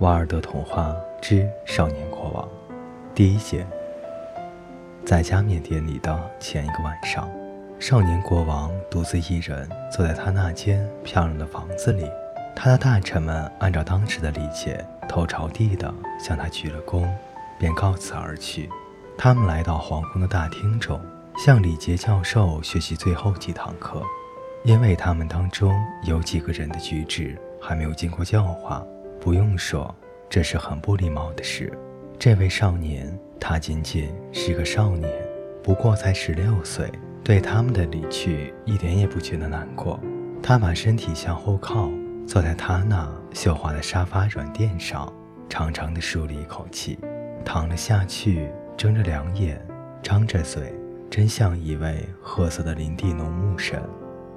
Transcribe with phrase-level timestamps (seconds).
[0.00, 2.48] 瓦尔德童话之少年国王，
[3.16, 3.66] 第一节。
[5.04, 7.28] 在加冕典礼的前一个晚上，
[7.80, 12.08] 少年国王独自一人坐在他那间漂亮的房子里。
[12.54, 17.04] 他的大臣们按照当时的礼节，头朝地的向他鞠了躬，
[17.58, 18.70] 便告辞而去。
[19.16, 21.00] 他们来到皇宫的大厅中，
[21.44, 24.00] 向礼节教授学习最后几堂课，
[24.62, 28.80] 因为他们当中有几个人的举止还没有经过教化。
[29.28, 29.94] 不用说，
[30.30, 31.70] 这是很不礼貌的事。
[32.18, 35.12] 这位少年，他仅仅是个少年，
[35.62, 36.90] 不过才十六岁，
[37.22, 40.00] 对他们的离去一点也不觉得难过。
[40.42, 41.90] 他把身体向后靠，
[42.26, 45.12] 坐在他那绣花的沙发软垫上，
[45.46, 46.98] 长长的舒了一口气，
[47.44, 48.48] 躺了下去，
[48.78, 49.60] 睁着两眼，
[50.02, 50.72] 张着嘴，
[51.10, 53.78] 真像一位褐色的林地农牧神，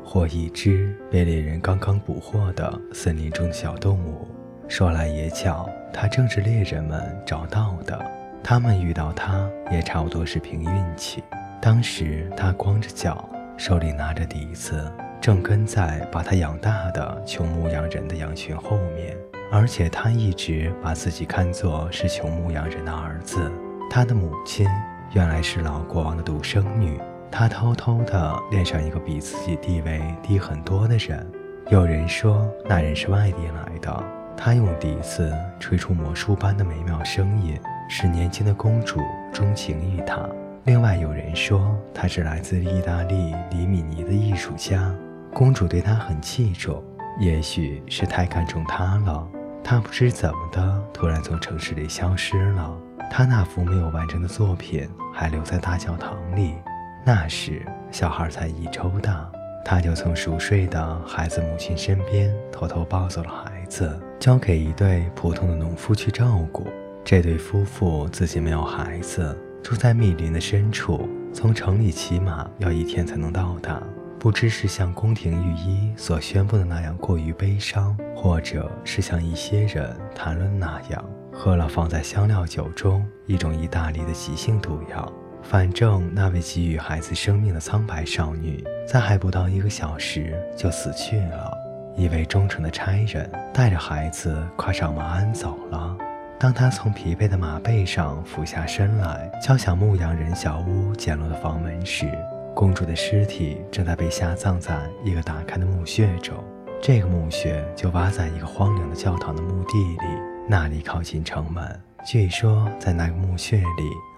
[0.04, 4.28] 或一只被猎人刚刚捕获的森林中的小动物。
[4.72, 8.00] 说来也巧，他正是猎人们找到的。
[8.42, 11.22] 他们遇到他也差不多是凭运气。
[11.62, 19.14] 当时他光着脚，手里拿着笛子，正跟在把他养大的穷牧羊人的羊群后面。
[19.52, 23.52] 而且他一直把自己看作是穷牧羊人的儿子。
[23.90, 24.66] 他的母亲
[25.12, 26.98] 原来是老国王的独生女。
[27.30, 31.30] 他偷偷地恋上一个比自己地位低很多的人。
[31.70, 34.21] 有人说那人是外地来的。
[34.36, 39.00] 他用笛子吹出魔术般的美妙声音，使年轻的公主
[39.32, 40.28] 钟情于他。
[40.66, 44.94] 另外有人说他是来自意大利里米尼的艺术家，
[45.34, 46.84] 公主对他很器重，
[47.20, 49.28] 也许是太看重他了。
[49.64, 52.76] 他不知怎么的，突然从城市里消失了。
[53.12, 56.56] 他那幅没有完成的作品还留在大教堂里。
[57.04, 59.30] 那时小孩才一周大，
[59.66, 63.61] 他就从熟睡的孩子母亲身边偷偷抱走了孩。
[63.72, 66.68] 子交给一对普通的农夫去照顾。
[67.06, 73.82] 这对夫妇自己没有孩子，住在密林的深处，从城里起码要一天才能到达。
[74.20, 85.12] 不知是像宫廷御医所宣布的那样过于悲伤，或者是像一些人谈论那样，喝了放在香料酒中一种意大利的急性毒药。
[85.42, 91.61] 反正那位给予孩子生命的苍白少女，在还不到一个小时就死去了。
[91.96, 95.96] 一位忠诚的差人带着孩子跨上马鞍走了。
[96.40, 102.10] 当他从疲惫的马背上俯下身来，敲响牧羊人小屋简陋的房门时，
[102.56, 106.36] 公主的尸体正在被下葬在一个打开的墓穴中。
[106.82, 110.08] 这个墓穴就挖在一个荒凉的教堂的墓地里，
[110.48, 111.80] 那里靠近城门。
[112.04, 113.66] 据说在那个墓穴里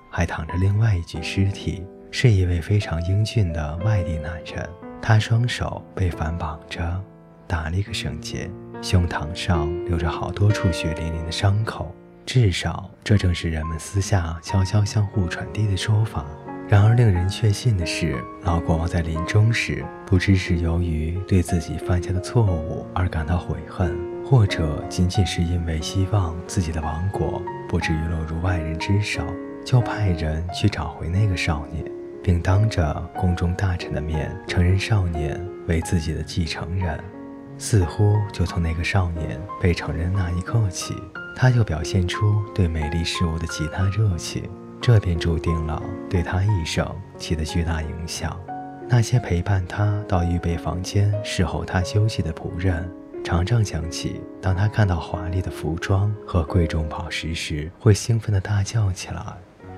[0.10, 4.70] 还躺着另外一具尸体，是一位非常英俊的外地男人，
[5.02, 7.04] 他双手被反绑着。
[7.48, 8.50] 打了一个绳结，
[8.82, 11.94] 胸膛上留着好多处血淋淋的伤口，
[12.26, 16.26] 至少这正是人们私下悄悄相互传递的说法。
[16.70, 29.22] 然而令人确信的是，老国王在临终时，不知是由于对自己犯下的错误而感到悔恨，或者仅仅是因为希望自己的王国不至于落入外人之手，
[29.66, 31.84] 就派人去找回那个少年，
[32.24, 36.98] 并当着宫中大臣的面承认少年为自己的继承人。
[37.58, 40.96] 似乎就从那个少年被承认那一刻起，
[41.36, 44.50] 他就表现出对美丽事物的极大热情，
[44.82, 46.86] 这便注定了对他一生
[47.18, 48.38] 起的巨大影响。
[48.90, 52.92] 那些陪伴他到预备房间侍候他休息的仆人，
[53.24, 59.24] 常常想起当他看到华丽的服装和贵重宝石时，会兴奋地大叫起来，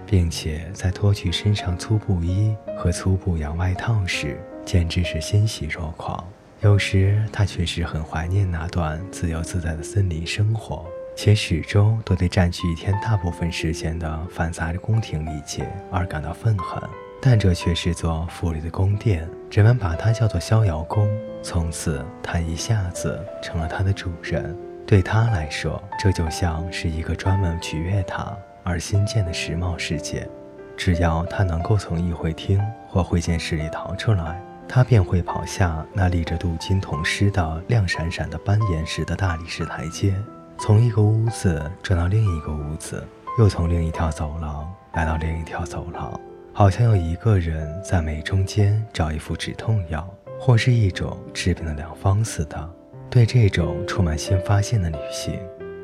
[0.07, 6.21] 并且在脱去身上粗布衣和粗布洋外套时，简直是欣喜若狂。
[6.65, 10.83] 有时他确实很怀念那段自由自在的森林生活，
[11.15, 16.81] 且始终都对占据一天大部分时间的繁杂的宫廷礼节而感到愤恨。
[17.21, 21.07] 但这却是座富丽的宫殿，人们把它叫做逍遥宫。
[21.43, 24.57] 从此，他一下子成了他的主人。
[24.87, 30.27] 对他来说，这就像是一个专门取悦他而新建的时髦世界。
[30.75, 34.41] 只要他能够从议会厅或会见室里逃出来。
[34.67, 40.13] 他便会跑下那立着镀金铜狮的亮闪闪的斑岩石的大理石台阶，
[40.57, 43.03] 从一个屋子转到另一个屋子，
[43.37, 46.19] 又从另一条走廊来到另一条走廊，
[46.53, 50.07] 好像有一个人在每中间找一副止痛药，
[50.39, 52.69] 或是一种治病的良方似的。
[53.09, 55.39] 对这种充满新发现的旅行，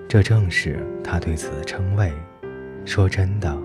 [0.09, 2.11] 这正是他对此的称谓。
[2.83, 3.55] 说真的，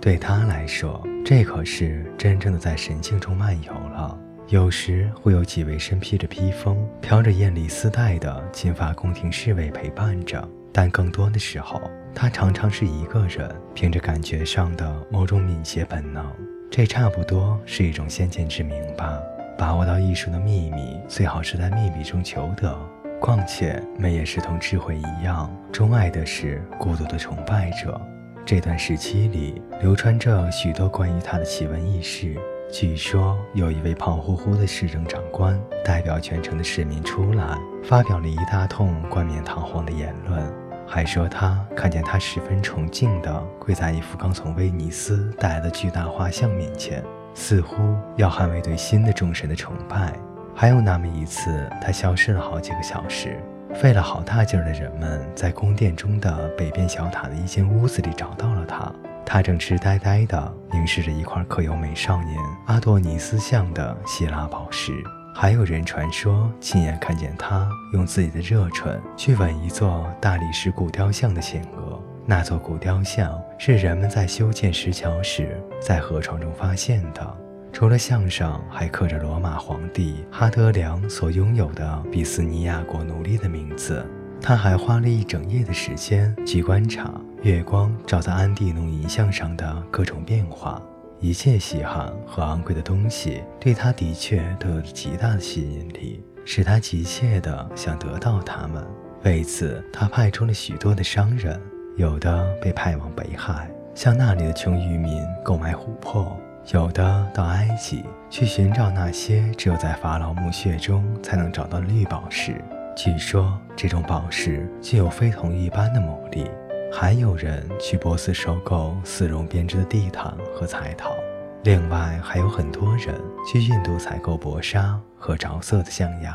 [0.00, 4.16] 对他来说，这可是真正的在神境中漫游了。
[4.48, 11.80] 有时会有几位身披着披风、飘着艳丽丝带的金发宫廷侍卫陪伴着但更多的时候，
[12.14, 16.32] 他常常是一个人，凭着感觉上的某种敏捷本能。
[16.70, 19.18] 这差不多是一种先见之明吧。
[19.58, 22.78] 把握到艺术的秘密，最好是在秘密中求得。
[23.20, 28.00] 况且，美也是同智慧一样，钟爱的是孤独的崇拜者。
[28.44, 32.36] 这段时期里，流传着许多关于他的奇闻异事。
[32.70, 40.52] 据说有一位胖乎乎的市政长官，代表全城的市民出来，发表了一大通冠冕堂皇的言论，
[40.86, 47.02] 还说他看见他十分崇敬地跪在一幅刚从威尼斯带来的巨大画像面前，
[47.34, 47.76] 似乎
[48.16, 50.12] 要捍卫对新的众神的崇拜。
[50.54, 53.40] 还有那么一次，他消失了好几个小时，
[53.74, 58.92] 费了好大劲儿的人们在宫殿中的北边小塔的一间屋子里找到了他。
[59.26, 64.92] 他正痴呆呆地凝视着一块刻有美少年阿多尼斯像的希腊宝石，
[65.34, 72.00] 还有人传说亲眼看见他用自己的热唇去吻一座大理石古雕像的前额。
[72.24, 77.36] 那座古雕像是人们在修建石桥时在河床中发现的。
[77.72, 84.02] 除了像上还刻着罗马皇帝哈德良所拥有的比斯尼亚国奴隶的名字。
[84.40, 87.12] 他还花了一整夜的时间去观察
[87.42, 90.80] 月光照在安蒂农银像上的各种变化。
[91.18, 98.86] 一切稀罕和昂贵的东西对他的确都有着极大的吸引力，使他急切地想得到它们。
[99.24, 101.60] 为此，他派出了许多的商人，
[101.96, 106.36] 有的被派往北海，向那里的穷渔民购买琥珀；
[106.72, 112.62] 有的到埃及去寻找那些只有在法老墓穴中才能找到的绿宝石。
[112.96, 116.50] 据说这种宝石具有非同一般的魔力。
[116.90, 121.14] 还有人去波斯收购丝绒编织的地毯和彩陶，
[121.62, 126.34] 另外还有很多人去印度采购薄纱和着色的象牙、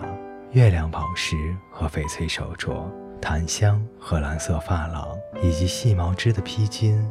[0.51, 1.35] 月亮宝石
[1.71, 2.83] 和翡翠手镯、
[3.19, 5.07] 檀香和蓝色发廊，
[5.41, 7.03] 以及细毛织的披巾。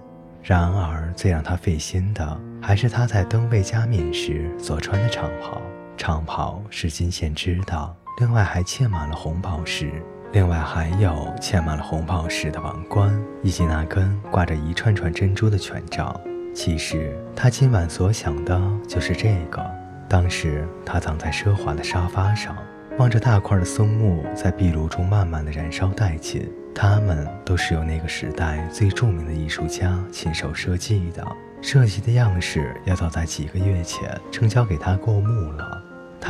[0.43, 5.61] 然而，最让他费心的还是他在登位加冕时所穿的长袍。
[5.97, 7.97] 长袍是金线织的。
[8.21, 9.91] 另外还嵌满了红宝石，
[10.33, 13.11] 另外还有嵌满了红宝石的王冠，
[13.43, 16.15] 以及那根挂着一串串珍珠的权杖。
[16.55, 19.65] 其实他今晚所想的就是这个。
[20.07, 22.55] 当时他躺在奢华的沙发上，
[22.99, 26.47] 望着大块的松木在壁炉中慢慢的燃烧殆尽。
[26.75, 31.27] 它们都是由那个时代最著名的艺术家亲手设计的，
[31.63, 35.70] 设计的样式要早在几个月前呈交给他过目了。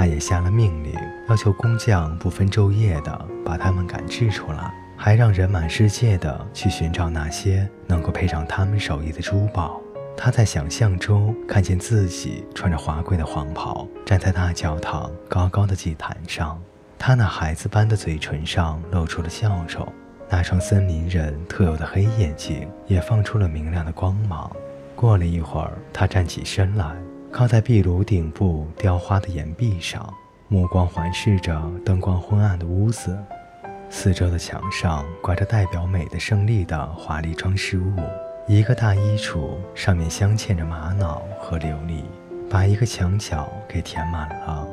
[0.01, 0.95] 他也下了命令，
[1.29, 9.79] 要求工匠不分昼夜地把它们赶制出来，还让人满世界的去寻找那些能够配上他们手艺的珠宝。
[10.17, 16.59] 他在想象中看见自己穿着华贵的黄袍，站在大教堂高高的祭坛上，
[16.99, 19.87] 他那孩子般的嘴唇上露出了笑容，
[20.31, 24.51] 那双森林人特有的黑眼睛也放出了明亮的光芒。
[24.97, 26.87] 过了一会儿，他站起身来。
[27.33, 30.13] 靠在壁炉顶部雕花的岩壁上，
[30.49, 33.17] 目光环视着灯光昏暗的屋子，
[33.89, 37.93] 四周的墙上挂着代表美的胜利的华丽装饰物。
[38.49, 42.03] 一个大衣橱上面镶嵌着玛瑙和琉璃，
[42.51, 44.67] 把一个墙角给填满了。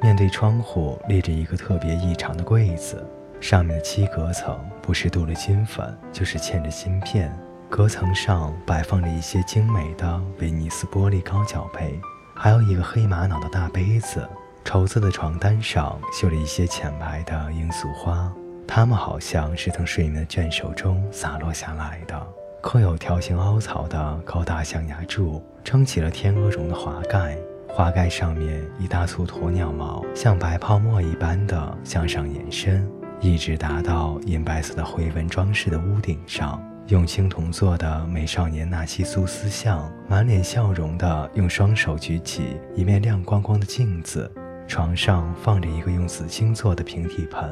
[0.00, 3.06] 面对窗户立着一个特别异常的柜子，
[3.40, 7.32] 上面的漆隔层不是镀了金粉，就是嵌着金片。
[7.72, 11.98] 隔层上摆放着一些精美的威尼斯玻璃高脚杯，
[12.34, 14.28] 还有一个黑玛瑙的大杯子。
[14.62, 18.30] 绸子的床单上绣了一些浅白的罂粟花，
[18.68, 22.26] 它们好像是从睡眠的卷首中洒落下来的。
[22.60, 32.86] 刻有条形凹槽的高大象牙柱撑起了天鹅绒的华盖，华盖上面一大簇鸵鸟毛像白泡沫一般的向上延伸，
[33.18, 36.62] 一直达到银白色的灰纹装饰的屋顶上。
[36.88, 44.30] 用青铜做的美少年纳西苏斯像，满脸笑容的用双手举起一面亮光光的镜子。
[44.68, 47.48] 床上放着一个用紫青做的平底盆。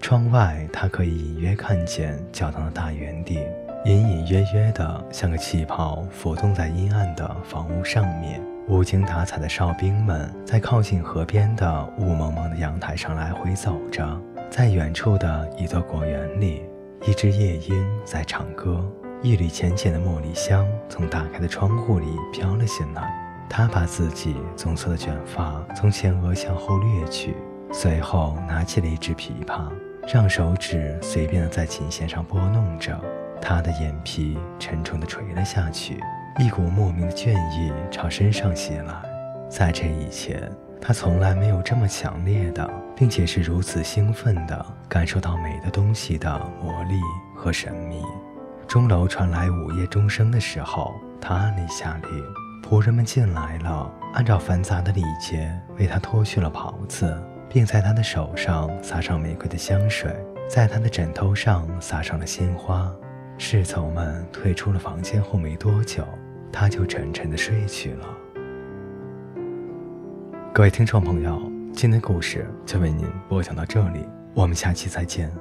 [0.00, 3.40] 窗外，他可以隐约看见教堂的大圆顶，
[3.84, 8.42] 隐隐约约的像个气泡浮动在阴暗的房屋上面。
[8.68, 14.20] 无精打采的哨兵们在靠近河边的雾蒙蒙的阳台上来回走着。
[14.50, 16.62] 在远处的一座果园里。
[17.04, 18.80] 一只夜莺在唱歌，
[19.22, 23.12] 一缕浅浅的茉莉香从打开的窗户里飘了进来。
[23.50, 27.34] 他把自己棕色的卷发从前额向后掠去，
[27.72, 29.68] 随后拿起了一只琵琶，
[30.06, 32.96] 让手指随便的在琴弦上拨弄着。
[33.40, 35.98] 他的眼皮沉重的垂了下去，
[36.38, 38.94] 一股莫名的倦意朝身上袭来。
[39.50, 40.50] 在这以前。
[40.84, 47.00] 他从来没有这么强烈的，并且是如此兴奋的感受到美的东西的魔力
[47.34, 48.02] 和神秘。
[48.68, 52.24] 钟楼传来午夜钟声的时候，他立下令，
[52.62, 57.14] 仆人们进来了，按照繁杂的礼节为他脱去了袍子，
[57.50, 60.10] 并在他的手上撒上玫瑰的香水，
[60.48, 62.90] 在他的枕头上撒上了鲜花。
[63.36, 66.06] 侍从们退出了房间后没多久，
[66.50, 68.06] 他就沉沉的睡去了。
[70.54, 71.42] 各位听众朋友，
[71.74, 75.32] 今天故事就为您播讲到这里，我们下期再见。